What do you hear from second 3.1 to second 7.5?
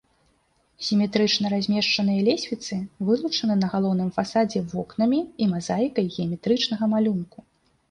вылучаны на галоўным фасадзе вокнамі і мазаікай геаметрычнага малюнку.